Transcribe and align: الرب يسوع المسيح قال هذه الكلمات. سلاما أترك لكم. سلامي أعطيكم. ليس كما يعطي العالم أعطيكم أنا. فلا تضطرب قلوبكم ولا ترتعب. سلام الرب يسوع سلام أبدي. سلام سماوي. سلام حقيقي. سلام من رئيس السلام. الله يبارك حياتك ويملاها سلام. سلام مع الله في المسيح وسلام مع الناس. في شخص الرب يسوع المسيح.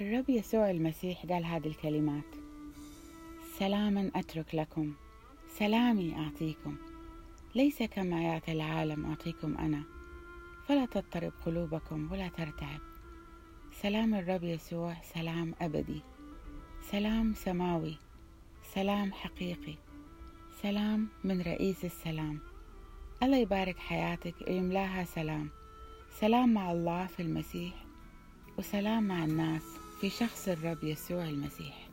الرب 0.00 0.30
يسوع 0.30 0.70
المسيح 0.70 1.26
قال 1.26 1.44
هذه 1.44 1.66
الكلمات. 1.66 2.24
سلاما 3.58 4.10
أترك 4.14 4.54
لكم. 4.54 4.92
سلامي 5.58 6.16
أعطيكم. 6.16 6.76
ليس 7.54 7.82
كما 7.82 8.22
يعطي 8.22 8.52
العالم 8.52 9.06
أعطيكم 9.06 9.56
أنا. 9.56 9.82
فلا 10.66 10.86
تضطرب 10.86 11.32
قلوبكم 11.46 12.12
ولا 12.12 12.28
ترتعب. 12.28 12.80
سلام 13.82 14.14
الرب 14.14 14.44
يسوع 14.44 14.96
سلام 15.14 15.54
أبدي. 15.60 16.00
سلام 16.82 17.34
سماوي. 17.34 17.96
سلام 18.74 19.12
حقيقي. 19.12 19.74
سلام 20.62 21.08
من 21.24 21.40
رئيس 21.40 21.84
السلام. 21.84 22.40
الله 23.22 23.36
يبارك 23.36 23.78
حياتك 23.78 24.34
ويملاها 24.48 25.04
سلام. 25.04 25.48
سلام 26.20 26.54
مع 26.54 26.72
الله 26.72 27.06
في 27.06 27.22
المسيح 27.22 27.74
وسلام 28.58 29.02
مع 29.02 29.24
الناس. 29.24 29.87
في 30.00 30.10
شخص 30.10 30.48
الرب 30.48 30.84
يسوع 30.84 31.24
المسيح. 31.28 31.87